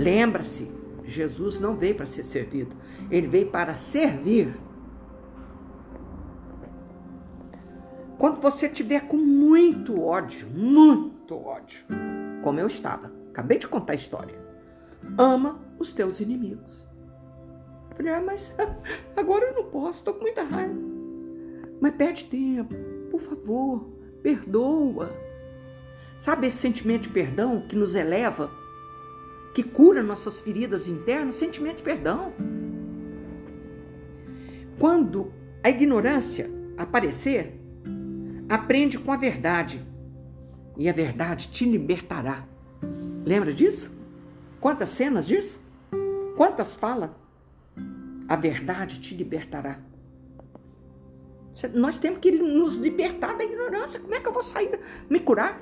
[0.00, 0.72] Lembra-se,
[1.04, 2.74] Jesus não veio para ser servido,
[3.10, 4.56] ele veio para servir.
[8.16, 11.84] Quando você tiver com muito ódio, muito ódio,
[12.42, 14.34] como eu estava, acabei de contar a história,
[15.18, 16.86] ama os teus inimigos.
[17.94, 18.54] Falei, ah, mas
[19.14, 20.80] agora eu não posso, estou com muita raiva.
[21.78, 22.74] Mas perde tempo,
[23.10, 23.90] por favor,
[24.22, 25.10] perdoa.
[26.18, 28.50] Sabe esse sentimento de perdão que nos eleva,
[29.54, 31.34] que cura nossas feridas internas?
[31.36, 32.32] Sentimento de perdão.
[34.78, 35.32] Quando
[35.62, 37.60] a ignorância aparecer,
[38.48, 39.84] aprende com a verdade
[40.76, 42.46] e a verdade te libertará.
[43.24, 43.92] Lembra disso?
[44.60, 45.60] Quantas cenas disso?
[46.36, 47.10] Quantas falas?
[48.26, 49.78] A verdade te libertará.
[51.74, 54.00] Nós temos que nos libertar da ignorância.
[54.00, 55.60] Como é que eu vou sair, me curar?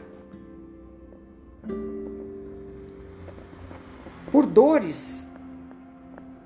[4.30, 5.26] Por dores,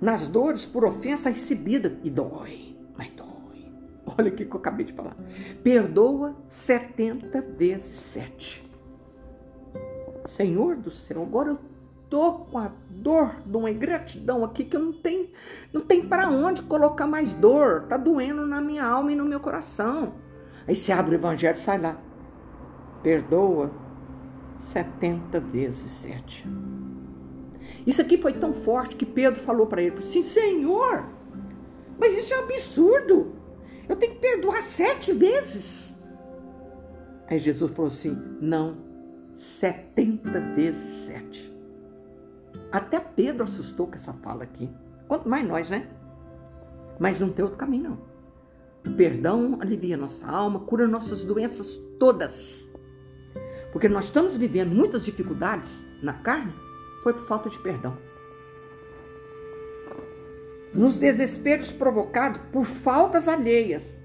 [0.01, 1.99] nas dores, por ofensa recebida.
[2.03, 3.73] E dói, mas dói.
[4.19, 5.17] Olha o que eu acabei de falar.
[5.63, 8.71] Perdoa 70 vezes 7.
[10.27, 11.59] Senhor do céu, agora eu
[12.09, 15.31] tô com a dor de uma ingratidão aqui que eu não tenho,
[15.73, 17.87] não tem para onde colocar mais dor.
[17.89, 20.15] Tá doendo na minha alma e no meu coração.
[20.67, 21.97] Aí você abre o evangelho e sai lá.
[23.03, 23.71] Perdoa
[24.59, 26.47] 70 vezes 7.
[27.87, 31.05] Isso aqui foi tão forte que Pedro falou para ele, assim, Senhor,
[31.99, 33.33] mas isso é um absurdo.
[33.89, 35.95] Eu tenho que perdoar sete vezes.
[37.27, 38.77] Aí Jesus falou assim, não,
[39.33, 41.53] 70 vezes 7.
[42.71, 44.71] Até Pedro assustou com essa fala aqui.
[45.09, 45.89] Quanto mais nós, né?
[46.99, 48.93] Mas não tem outro caminho, não.
[48.93, 52.69] O perdão alivia nossa alma, cura nossas doenças todas.
[53.73, 56.53] Porque nós estamos vivendo muitas dificuldades na carne,
[57.03, 57.97] foi por falta de perdão.
[60.75, 64.03] Nos desesperos provocados por faltas alheias.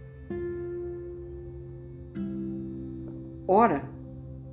[3.47, 3.89] Ora,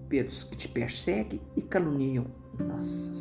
[0.08, 2.26] pelos que te perseguem e caluniam.
[2.60, 3.14] Nossa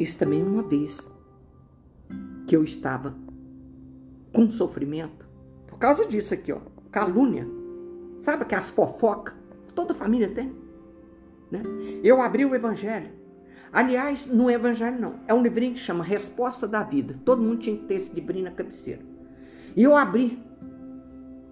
[0.00, 1.06] isso também uma vez
[2.46, 3.14] que eu estava
[4.32, 5.28] com sofrimento,
[5.66, 6.60] por causa disso aqui, ó,
[6.90, 7.46] calúnia.
[8.18, 9.34] Sabe que as fofocas?
[9.74, 10.50] Toda família tem.
[11.50, 11.62] Né?
[12.02, 13.10] Eu abri o Evangelho.
[13.72, 15.14] Aliás, não é Evangelho, não.
[15.26, 17.16] É um livrinho que chama Resposta da Vida.
[17.24, 19.02] Todo mundo tinha que ter esse livrinho na cabeceira.
[19.76, 20.42] E eu abri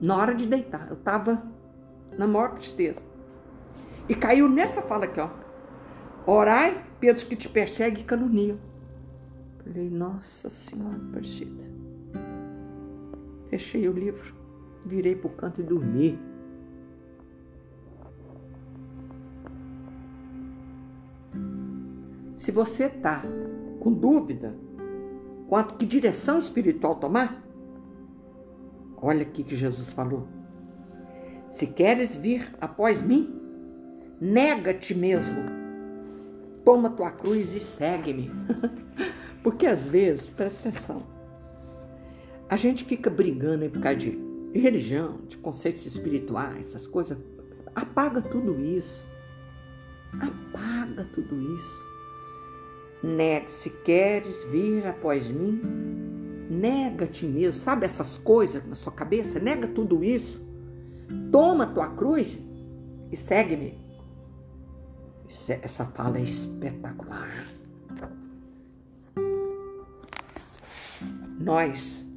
[0.00, 0.88] na hora de deitar.
[0.88, 1.42] Eu estava
[2.16, 3.00] na maior tristeza.
[4.08, 5.30] E caiu nessa fala aqui, ó.
[6.26, 8.58] Orai pelos que te perseguem e caluniam.
[9.62, 11.62] Falei, nossa senhora, parecida.
[13.48, 14.34] Fechei o livro,
[14.84, 16.18] virei pro canto e dormi.
[22.48, 23.20] Se você tá
[23.78, 24.56] com dúvida
[25.50, 27.44] quanto que direção espiritual tomar,
[28.96, 30.26] olha aqui que Jesus falou.
[31.50, 33.38] Se queres vir após mim,
[34.18, 35.42] nega-te mesmo.
[36.64, 38.30] Toma tua cruz e segue-me.
[39.44, 41.02] Porque às vezes, presta atenção,
[42.48, 44.18] a gente fica brigando por causa de
[44.54, 47.18] religião, de conceitos espirituais, essas coisas.
[47.74, 49.04] Apaga tudo isso.
[50.14, 51.87] Apaga tudo isso.
[53.02, 55.60] Nega, se queres vir após mim,
[56.50, 57.60] nega-te mesmo.
[57.60, 59.38] Sabe essas coisas na sua cabeça?
[59.38, 60.40] Nega tudo isso.
[61.30, 62.42] Toma tua cruz
[63.10, 63.78] e segue-me.
[65.62, 67.46] Essa fala é espetacular.
[71.38, 72.10] Nós,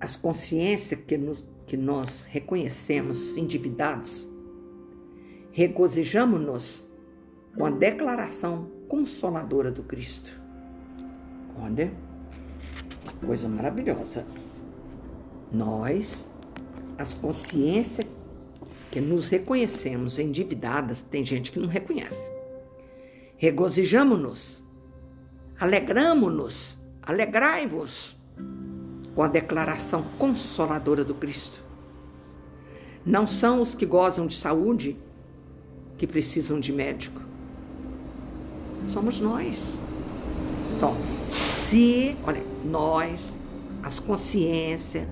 [0.00, 4.28] as consciências que, nos, que nós reconhecemos endividados,
[5.52, 6.88] regozijamos-nos
[7.56, 10.38] com a declaração consoladora do Cristo.
[11.58, 11.90] Olha,
[13.02, 14.26] uma coisa maravilhosa.
[15.50, 16.28] Nós,
[16.98, 18.06] as consciências
[18.90, 22.20] que nos reconhecemos endividadas, tem gente que não reconhece.
[23.38, 24.62] Regozijamo-nos,
[25.58, 28.14] alegramo-nos, alegrai-vos
[29.14, 31.64] com a declaração consoladora do Cristo.
[33.06, 34.98] Não são os que gozam de saúde
[35.96, 37.21] que precisam de médico.
[38.86, 39.80] Somos nós.
[40.76, 43.38] Então, se, olha, nós,
[43.82, 45.06] as consciências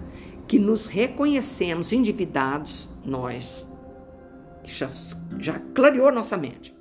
[0.47, 3.69] que nos reconhecemos endividados, nós
[4.63, 4.89] que já,
[5.39, 6.77] já clareou nossa mente.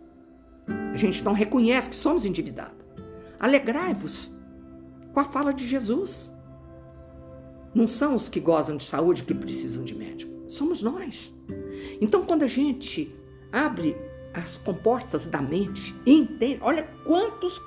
[0.94, 2.78] A gente não reconhece que somos endividados.
[3.40, 4.32] Alegrai-vos
[5.14, 6.32] com a fala de Jesus.
[7.74, 10.32] Não são os que gozam de saúde que precisam de médico.
[10.48, 11.34] Somos nós.
[12.02, 13.16] Então, quando a gente
[13.52, 13.96] abre
[14.34, 17.60] as comportas da mente entende, olha quantos.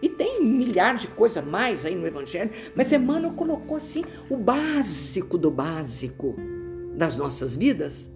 [0.00, 5.36] E tem milhares de coisas mais aí no Evangelho, mas Emmanuel colocou assim o básico
[5.36, 6.36] do básico
[6.94, 8.08] das nossas vidas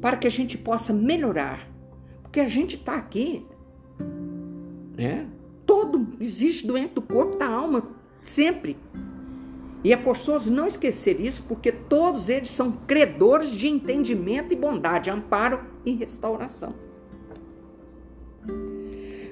[0.00, 1.68] para que a gente possa melhorar.
[2.22, 3.44] Porque a gente está aqui,
[4.96, 5.26] né?
[5.66, 7.90] Todo existe doente do corpo, da alma,
[8.22, 8.76] sempre.
[9.82, 15.10] E é forçoso não esquecer isso, porque todos eles são credores de entendimento e bondade,
[15.10, 16.74] amparo e restauração.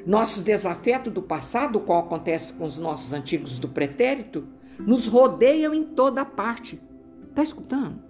[0.07, 4.47] Nossos desafetos do passado, qual acontece com os nossos antigos do pretérito,
[4.79, 6.81] nos rodeiam em toda parte.
[7.29, 8.07] Está escutando?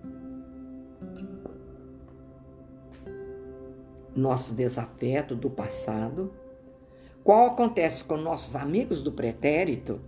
[4.17, 6.33] nossos desafetos do passado,
[7.23, 10.01] qual acontece com nossos amigos do pretérito,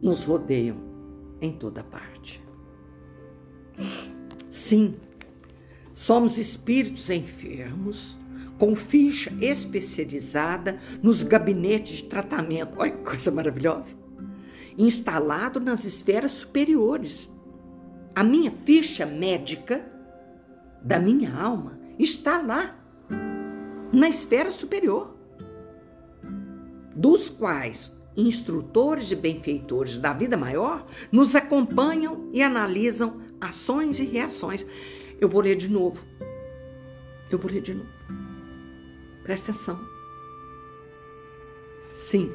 [0.00, 0.76] nos rodeiam
[1.40, 2.42] em toda parte.
[4.48, 4.94] Sim,
[5.98, 8.16] somos espíritos enfermos
[8.56, 12.74] com ficha especializada nos gabinetes de tratamento.
[12.76, 13.96] Olha que coisa maravilhosa!
[14.78, 17.28] Instalado nas esferas superiores.
[18.14, 19.84] A minha ficha médica
[20.80, 22.76] da minha alma está lá,
[23.92, 25.16] na esfera superior,
[26.94, 34.64] dos quais instrutores e benfeitores da vida maior nos acompanham e analisam ações e reações.
[35.20, 36.04] Eu vou ler de novo.
[37.30, 37.90] Eu vou ler de novo.
[39.22, 39.78] Presta atenção.
[41.94, 42.30] Sim,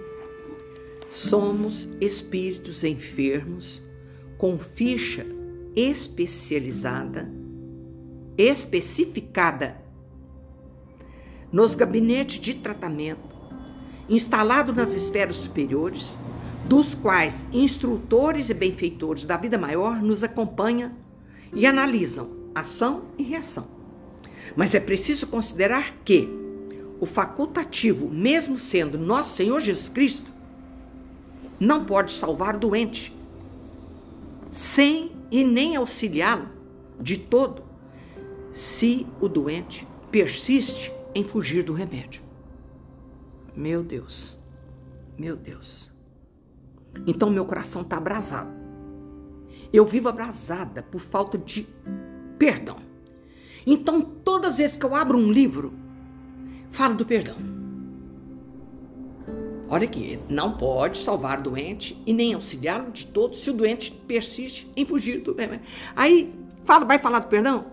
[1.09, 3.81] somos espíritos enfermos
[4.37, 5.25] com ficha
[5.75, 7.31] especializada
[8.37, 9.77] especificada
[11.51, 13.35] nos gabinetes de tratamento,
[14.09, 16.17] instalado nas esferas superiores,
[16.67, 20.91] dos quais instrutores e benfeitores da vida maior nos acompanham
[21.53, 23.67] e analisam ação e reação.
[24.55, 26.29] Mas é preciso considerar que
[26.99, 30.31] o facultativo, mesmo sendo nosso Senhor Jesus Cristo,
[31.59, 33.15] não pode salvar o doente
[34.51, 36.47] sem e nem auxiliá-lo
[36.99, 37.63] de todo
[38.51, 42.21] se o doente persiste em fugir do remédio.
[43.55, 44.37] Meu Deus,
[45.17, 45.91] meu Deus.
[47.07, 48.51] Então meu coração está abrasado.
[49.71, 51.67] Eu vivo abrasada por falta de
[52.43, 52.75] perdão.
[53.65, 55.73] Então todas as vezes que eu abro um livro,
[56.69, 57.37] falo do perdão.
[59.69, 63.91] Olha aqui, não pode salvar o doente e nem auxiliá-lo de todo se o doente
[64.05, 65.61] persiste em fugir do bem.
[65.95, 66.35] Aí,
[66.65, 67.65] fala, vai falar do perdão?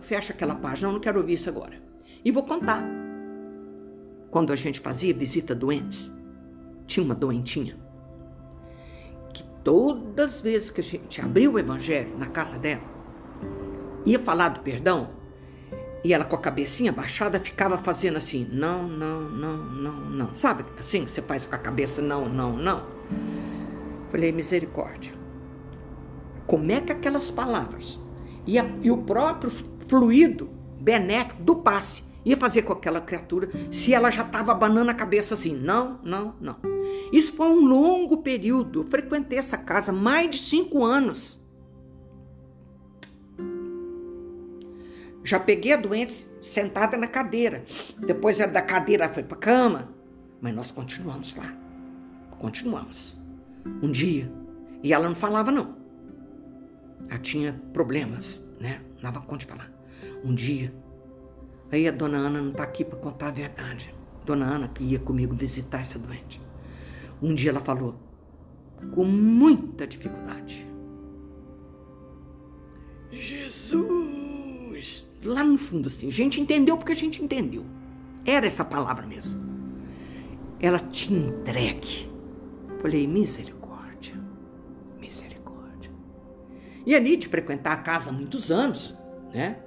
[0.00, 1.80] Fecha aquela página, eu não quero ouvir isso agora.
[2.24, 2.84] E vou contar.
[4.32, 6.12] Quando a gente fazia visita a doentes,
[6.88, 7.78] tinha uma doentinha
[9.32, 12.95] que todas as vezes que a gente abriu o evangelho na casa dela,
[14.06, 15.10] ia falar do perdão,
[16.04, 20.32] e ela com a cabecinha baixada ficava fazendo assim, não, não, não, não, não.
[20.32, 22.86] Sabe assim, você faz com a cabeça não, não, não.
[24.08, 25.12] Falei, misericórdia.
[26.46, 27.98] Como é que aquelas palavras
[28.46, 29.50] e, a, e o próprio
[29.88, 30.48] fluido
[30.80, 35.34] benéfico do passe ia fazer com aquela criatura se ela já estava abanando a cabeça
[35.34, 36.56] assim, não, não, não.
[37.12, 38.82] Isso foi um longo período.
[38.82, 41.40] Eu frequentei essa casa mais de cinco anos.
[45.26, 47.64] Já peguei a doente sentada na cadeira.
[47.98, 49.88] Depois da cadeira foi para cama.
[50.40, 51.52] Mas nós continuamos lá.
[52.38, 53.16] Continuamos.
[53.82, 54.30] Um dia.
[54.84, 55.74] E ela não falava, não.
[57.08, 58.80] Ela tinha problemas, né?
[58.94, 59.68] Não dava conta de falar.
[60.24, 60.72] Um dia.
[61.72, 63.92] Aí a dona Ana não está aqui para contar a verdade.
[64.24, 66.40] Dona Ana que ia comigo visitar essa doente.
[67.20, 67.96] Um dia ela falou,
[68.94, 70.64] com muita dificuldade.
[73.10, 75.05] Jesus!
[75.24, 76.06] Lá no fundo, assim.
[76.08, 77.64] A gente entendeu porque a gente entendeu.
[78.24, 79.40] Era essa palavra mesmo.
[80.60, 82.10] Ela tinha entregue.
[82.80, 84.14] Falei, misericórdia,
[85.00, 85.90] misericórdia.
[86.84, 88.96] E ali de frequentar a casa há muitos anos,
[89.32, 89.58] né?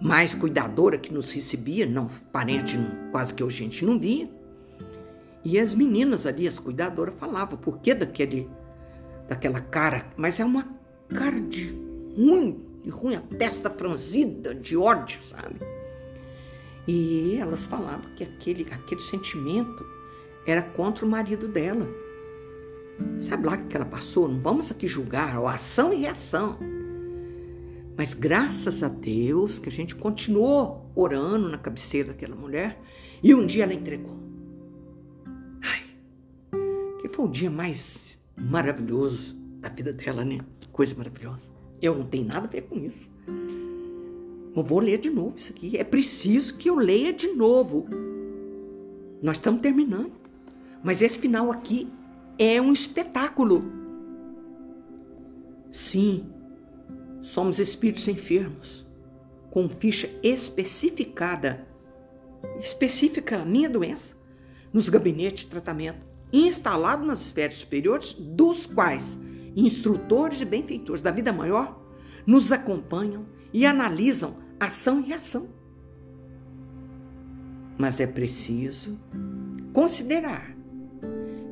[0.00, 2.76] Mais cuidadora que nos recebia, não parente
[3.10, 4.28] quase que a gente não via.
[5.44, 8.48] E as meninas ali, as cuidadoras, falavam por que daquele,
[9.28, 10.66] daquela cara, mas é uma
[11.08, 11.70] cara de
[12.16, 15.56] ruim, de ruim, a testa franzida, de ódio, sabe?
[16.86, 19.86] E elas falavam que aquele, aquele sentimento
[20.46, 21.88] era contra o marido dela.
[23.20, 24.28] Sabe lá o que ela passou?
[24.28, 26.58] Não vamos aqui julgar, a ação e reação.
[27.96, 32.80] Mas graças a Deus que a gente continuou orando na cabeceira daquela mulher
[33.22, 34.18] e um dia ela entregou.
[35.62, 35.84] Ai,
[37.00, 40.40] que foi o dia mais maravilhoso da vida dela, né?
[40.72, 41.51] Coisa maravilhosa.
[41.82, 43.10] Eu não tenho nada a ver com isso.
[44.54, 45.76] Eu vou ler de novo isso aqui.
[45.76, 47.86] É preciso que eu leia de novo.
[49.20, 50.12] Nós estamos terminando.
[50.84, 51.88] Mas esse final aqui
[52.38, 53.64] é um espetáculo.
[55.70, 56.26] Sim,
[57.22, 58.86] somos espíritos enfermos,
[59.50, 61.66] com ficha especificada,
[62.60, 64.14] específica a minha doença,
[64.72, 69.18] nos gabinetes de tratamento, instalado nas esferas superiores, dos quais
[69.56, 71.80] instrutores e benfeitores da vida maior,
[72.26, 75.48] nos acompanham e analisam ação e reação.
[77.78, 78.98] Mas é preciso
[79.72, 80.56] considerar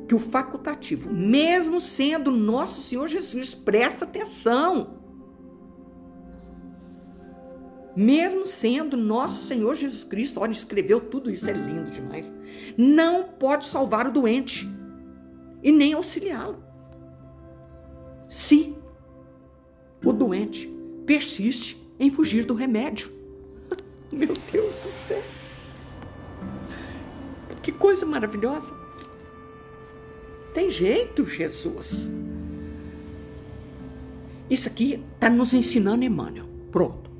[0.07, 4.99] que o facultativo, mesmo sendo nosso Senhor Jesus, presta atenção.
[7.95, 12.31] Mesmo sendo nosso Senhor Jesus Cristo, olha, escreveu tudo isso, é lindo demais.
[12.77, 14.67] Não pode salvar o doente
[15.61, 16.70] e nem auxiliá-lo
[18.31, 18.77] se
[20.05, 20.73] o doente
[21.05, 23.11] persiste em fugir do remédio.
[24.15, 25.21] Meu Deus do céu!
[27.61, 28.73] Que coisa maravilhosa!
[30.53, 32.09] Tem jeito, Jesus.
[34.49, 36.47] Isso aqui está nos ensinando Emmanuel.
[36.71, 37.11] Pronto.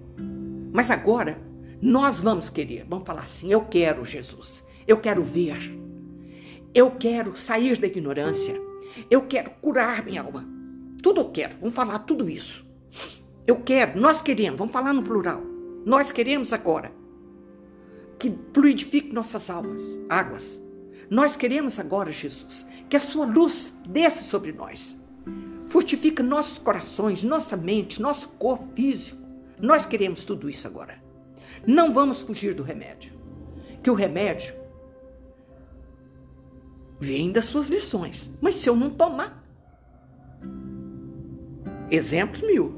[0.72, 1.42] Mas agora,
[1.82, 5.78] nós vamos querer, vamos falar assim: eu quero Jesus, eu quero ver,
[6.74, 8.56] eu quero sair da ignorância,
[9.10, 10.51] eu quero curar minha alma.
[11.02, 12.66] Tudo eu quero, vamos falar tudo isso.
[13.48, 15.42] Eu quero, nós queremos, vamos falar no plural.
[15.86, 16.92] Nós queremos agora
[18.20, 20.62] que fluidifique nossas almas, águas.
[21.10, 24.98] Nós queremos agora, Jesus, que a sua luz desça sobre nós.
[25.68, 29.20] Fortifica nossos corações, nossa mente, nosso corpo físico.
[29.60, 31.02] Nós queremos tudo isso agora.
[31.66, 33.14] Não vamos fugir do remédio.
[33.82, 34.54] Que o remédio
[37.00, 38.32] vem das suas lições.
[38.40, 39.41] Mas se eu não tomar,
[41.92, 42.74] Exemplos mil.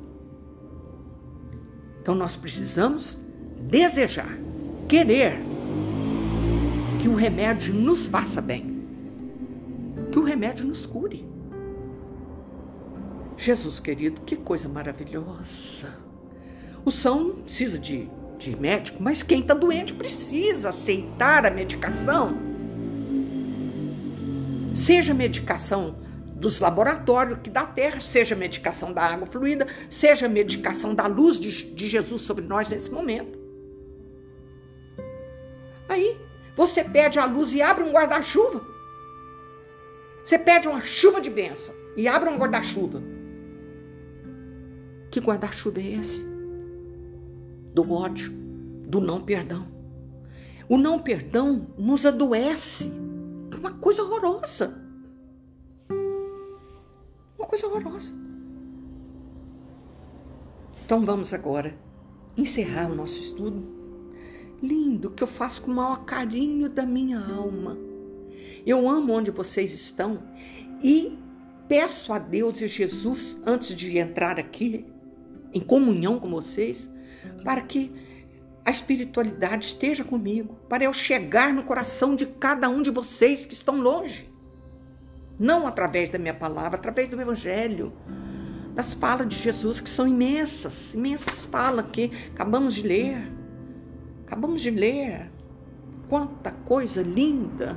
[2.01, 3.18] Então nós precisamos
[3.61, 4.38] desejar,
[4.89, 5.38] querer
[6.99, 8.84] que o remédio nos faça bem,
[10.11, 11.26] que o remédio nos cure.
[13.38, 15.89] Jesus querido, que coisa maravilhosa.
[16.84, 22.38] O São não precisa de, de médico, mas quem está doente precisa aceitar a medicação.
[24.74, 25.95] Seja medicação
[26.43, 31.73] dos laboratórios que da terra, seja medicação da água fluida, seja medicação da luz de,
[31.73, 33.39] de Jesus sobre nós nesse momento.
[35.87, 36.19] Aí
[36.53, 38.61] você pede a luz e abre um guarda-chuva
[40.23, 43.01] Você pede uma chuva de bênção e abre um guarda-chuva.
[45.09, 46.25] Que guarda-chuva é esse?
[47.73, 48.33] Do ódio,
[48.85, 49.65] do não perdão.
[50.67, 52.91] O não perdão nos adoece.
[53.49, 54.82] É uma coisa horrorosa.
[57.84, 58.13] Horrorosa.
[60.86, 61.77] Então vamos agora
[62.38, 63.61] encerrar o nosso estudo.
[64.61, 67.77] Lindo, que eu faço com o maior carinho da minha alma.
[68.65, 70.23] Eu amo onde vocês estão
[70.81, 71.17] e
[71.67, 74.86] peço a Deus e Jesus, antes de entrar aqui
[75.53, 76.89] em comunhão com vocês,
[77.43, 77.91] para que
[78.65, 83.53] a espiritualidade esteja comigo, para eu chegar no coração de cada um de vocês que
[83.53, 84.32] estão longe.
[85.43, 87.91] Não através da minha palavra, através do Evangelho,
[88.73, 93.29] das falas de Jesus, que são imensas, imensas falas que acabamos de ler.
[94.25, 95.29] Acabamos de ler.
[96.07, 97.75] Quanta coisa linda.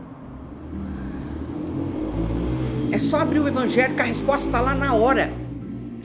[2.92, 5.32] É só abrir o Evangelho que a resposta está lá na hora.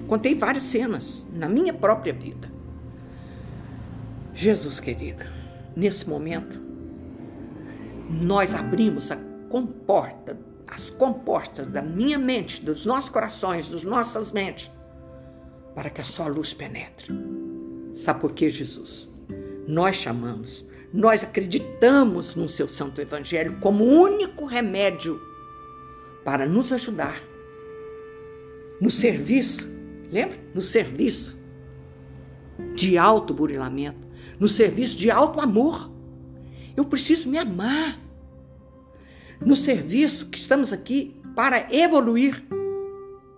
[0.07, 2.51] Contei várias cenas na minha própria vida.
[4.33, 5.27] Jesus querida,
[5.75, 6.59] nesse momento,
[8.09, 14.71] nós abrimos a comporta, as comportas da minha mente, dos nossos corações, das nossas mentes,
[15.75, 17.07] para que a sua luz penetre.
[17.93, 19.09] Sabe por que, Jesus?
[19.67, 25.21] Nós chamamos, nós acreditamos no seu Santo Evangelho como único remédio
[26.23, 27.21] para nos ajudar
[28.81, 29.69] no serviço,
[30.11, 30.39] lembra?
[30.55, 31.39] No serviço
[32.73, 34.07] de auto-burilamento,
[34.39, 35.91] no serviço de alto amor.
[36.75, 37.99] Eu preciso me amar.
[39.45, 42.43] No serviço que estamos aqui para evoluir.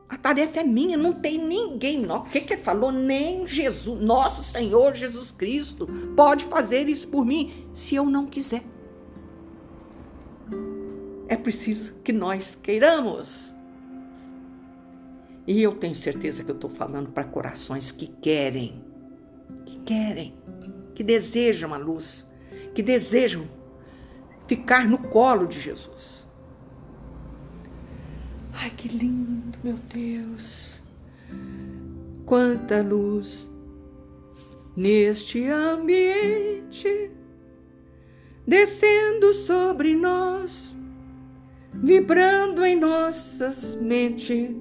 [0.09, 2.05] A tarefa é minha, não tem ninguém.
[2.11, 2.91] O que, que ele falou?
[2.91, 8.63] Nem Jesus, nosso Senhor Jesus Cristo, pode fazer isso por mim se eu não quiser.
[11.27, 13.55] É preciso que nós queiramos.
[15.47, 18.81] E eu tenho certeza que eu estou falando para corações que querem,
[19.65, 20.33] que querem
[20.93, 22.27] que desejam a luz,
[22.73, 23.47] que desejam
[24.55, 26.27] ficar no colo de Jesus.
[28.53, 30.73] Ai, que lindo, meu Deus!
[32.23, 33.51] Quanta luz
[34.75, 37.09] neste ambiente,
[38.45, 40.77] descendo sobre nós,
[41.73, 44.55] vibrando em nossas mentes.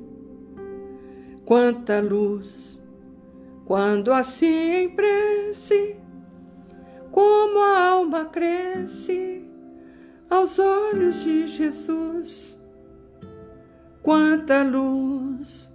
[1.45, 2.81] Quanta luz,
[3.67, 5.97] quando assim prece
[7.11, 9.42] como a alma cresce
[10.33, 12.59] aos olhos de Jesus.
[14.03, 15.71] Quanta luz,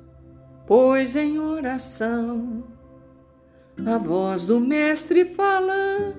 [0.65, 2.63] pois em oração
[3.85, 6.15] a voz do Mestre fala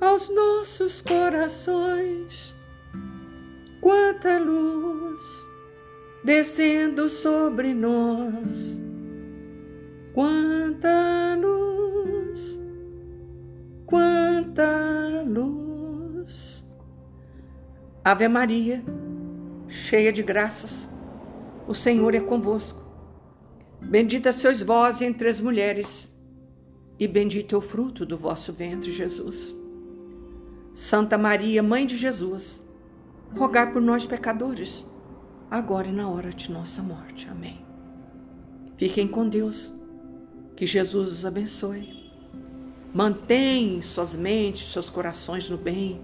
[0.00, 2.54] aos nossos corações.
[3.80, 5.20] Quanta luz
[6.22, 8.80] descendo sobre nós.
[10.14, 12.58] Quanta luz
[13.86, 15.63] quanta luz.
[18.04, 18.84] Ave Maria,
[19.66, 20.86] cheia de graças,
[21.66, 22.84] o Senhor é convosco.
[23.80, 26.14] Bendita sois vós entre as mulheres,
[26.98, 29.54] e bendito é o fruto do vosso ventre, Jesus.
[30.74, 32.62] Santa Maria, Mãe de Jesus,
[33.34, 34.84] rogai por nós, pecadores,
[35.50, 37.26] agora e na hora de nossa morte.
[37.30, 37.64] Amém.
[38.76, 39.72] Fiquem com Deus.
[40.54, 42.12] Que Jesus os abençoe.
[42.92, 46.00] Mantém suas mentes, seus corações no bem,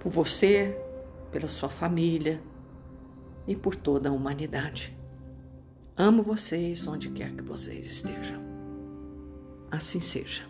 [0.00, 0.76] por você,
[1.30, 2.42] pela sua família
[3.46, 4.96] e por toda a humanidade.
[5.96, 8.40] Amo vocês onde quer que vocês estejam.
[9.70, 10.42] Assim seja.